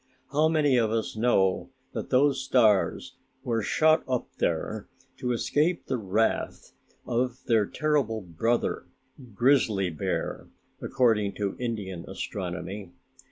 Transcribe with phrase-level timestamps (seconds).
[0.31, 5.97] How many of us know that those stars were shot up there to escape the
[5.99, 6.73] wrath
[7.05, 8.87] of their terrible brother,
[9.35, 10.47] Grizzly Bear,
[10.81, 12.93] according to Indian astronomy.